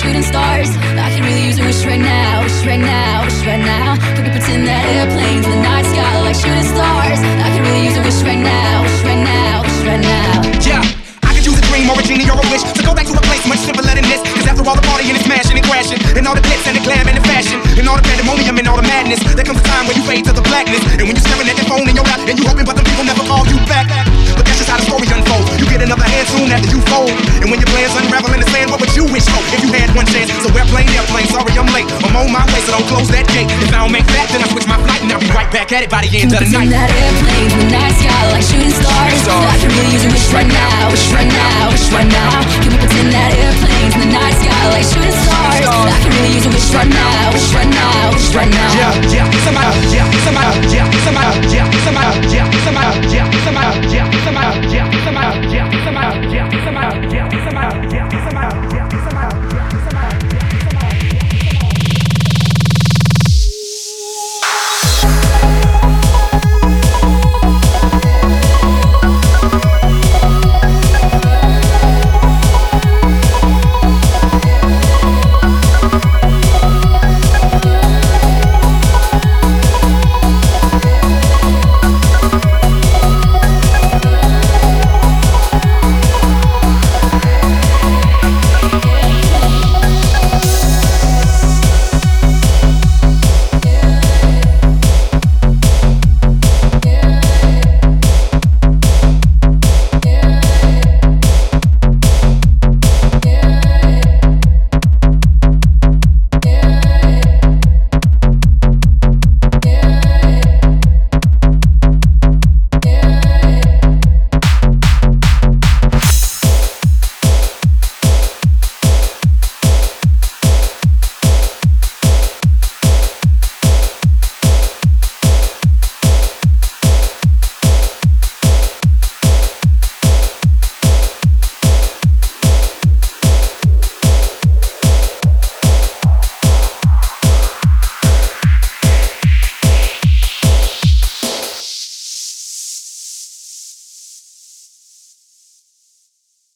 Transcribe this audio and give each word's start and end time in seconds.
shooting 0.00 0.24
stars. 0.24 0.72
I 0.96 1.12
could 1.12 1.28
really 1.28 1.44
use 1.44 1.60
a 1.60 1.64
wish 1.68 1.84
right 1.84 2.00
now, 2.00 2.40
wish 2.40 2.64
right 2.64 2.80
now, 2.80 3.28
wish 3.28 3.40
right 3.44 3.60
now. 3.60 4.00
Could 4.16 4.24
we 4.24 4.32
pretend 4.32 4.64
that 4.64 4.80
airplanes 4.96 5.44
in 5.44 5.52
the 5.52 5.60
night 5.60 5.84
sky 5.92 6.14
like 6.24 6.38
shooting 6.40 6.68
stars? 6.72 7.20
I 7.20 7.48
could 7.52 7.64
really 7.68 7.84
use 7.84 7.96
a 8.00 8.02
wish 8.08 8.20
right 8.24 8.40
now, 8.40 8.80
wish 8.80 9.00
right 9.04 9.20
now, 9.20 9.60
wish 9.60 9.80
right 9.84 10.00
now. 10.00 10.40
Yeah, 10.64 10.80
I 11.28 11.36
could 11.36 11.44
use 11.44 11.60
a 11.60 11.64
dream 11.68 11.92
or 11.92 12.00
a 12.00 12.04
genie 12.08 12.24
or 12.32 12.40
a 12.40 12.46
wish 12.48 12.64
to 12.64 12.80
go 12.80 12.96
back 12.96 13.12
to 13.12 13.14
a 13.20 13.24
place 13.28 13.44
much 13.44 13.60
simpler 13.60 13.92
than 13.92 14.08
this. 14.08 14.24
Cause 14.24 14.48
after 14.48 14.64
all 14.64 14.76
the 14.80 14.86
partying 14.88 15.20
and 15.20 15.24
smashing 15.28 15.60
and 15.60 15.66
crashing, 15.68 16.00
and 16.16 16.24
all 16.24 16.32
the 16.32 16.44
glitz 16.48 16.64
and 16.64 16.80
the 16.80 16.84
glam 16.88 17.04
and 17.04 17.20
the 17.20 17.24
fashion, 17.28 17.60
and 17.76 17.84
all 17.84 18.00
the 18.00 18.06
pandemonium 18.08 18.56
and 18.56 18.66
all 18.72 18.80
the 18.80 18.88
madness, 18.88 19.20
there 19.36 19.44
comes 19.44 19.60
a 19.60 19.66
time 19.68 19.84
when 19.84 20.00
you 20.00 20.04
fade 20.08 20.24
to 20.24 20.32
the 20.32 20.44
blackness, 20.48 20.80
and 20.96 21.04
when 21.04 21.12
you're 21.12 21.28
staring 21.28 21.44
at 21.44 21.60
the 21.60 21.66
phone 21.68 21.84
in 21.84 21.92
your 21.92 22.08
lap 22.08 22.24
and 22.24 22.40
you 22.40 22.48
hoping, 22.48 22.64
but 22.64 22.79
soon 26.50 26.58
after 26.58 26.70
you 26.74 26.82
fold. 26.90 27.14
And 27.42 27.48
when 27.50 27.58
your 27.62 27.70
plans 27.70 27.94
unravel 27.94 28.34
in 28.34 28.40
the 28.42 28.50
sand, 28.50 28.70
what 28.70 28.80
would 28.82 28.94
you 28.94 29.06
wish 29.06 29.26
for 29.30 29.42
if 29.54 29.62
you 29.62 29.70
had 29.72 29.94
one 29.94 30.06
chance? 30.06 30.30
So 30.42 30.50
airplane, 30.50 30.90
airplane, 30.90 31.26
sorry 31.30 31.54
I'm 31.54 31.70
late. 31.70 31.86
I'm 32.02 32.16
on 32.18 32.30
my 32.32 32.42
way, 32.50 32.60
so 32.66 32.74
don't 32.74 32.86
close 32.90 33.08
that 33.14 33.26
gate. 33.30 33.46
If 33.62 33.70
I 33.70 33.86
don't 33.86 33.94
make 33.94 34.06
that, 34.18 34.26
then 34.34 34.42
I 34.42 34.46
switch 34.50 34.66
my 34.66 34.78
flight 34.82 35.02
and 35.02 35.12
I'll 35.14 35.22
be 35.22 35.30
right 35.30 35.50
back 35.54 35.70
at 35.70 35.86
it 35.86 35.90
by 35.90 36.02
the 36.02 36.10
end 36.10 36.34
of 36.34 36.42
the 36.42 36.50
night. 36.50 36.70
that 36.74 36.90
airplanes 36.90 37.52
in 37.54 37.60
the 37.62 37.70
night 37.70 37.94
sky 37.94 38.22
like 38.34 38.42
shooting 38.44 38.74
stars. 38.74 39.14
stars. 39.22 39.46
I 39.46 39.56
can 39.62 39.70
really 39.70 39.92
use 39.94 40.04
a 40.04 40.10
wish 40.10 40.28
right 40.34 40.50
now, 40.50 40.90
wish 40.90 41.06
right 41.14 41.30
now, 41.30 41.70
wish 41.70 41.86
right 41.94 42.10
now. 42.10 42.30
Can 42.62 42.70
we 42.74 42.78
pretend 42.82 43.08
that 43.14 43.30
airplanes 43.30 43.94
in 43.94 44.00
the 44.00 44.10
night 44.10 44.36
sky 44.42 44.62
like 44.74 44.86
shooting 44.86 45.14
stars? 45.14 45.30
I 45.30 45.54
can 45.54 45.54
really 45.54 45.59